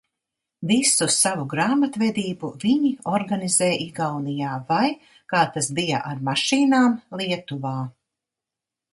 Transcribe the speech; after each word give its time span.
Visu 0.69 1.07
savu 1.15 1.43
grāmatvedību 1.49 2.47
viņi 2.63 2.89
organizē 3.17 3.67
Igaunijā 3.83 4.53
vai, 4.71 4.87
kā 5.33 5.41
tas 5.57 5.69
bija 5.81 5.99
ar 6.13 6.23
mašīnām, 6.31 6.97
Lietuvā. 7.21 7.75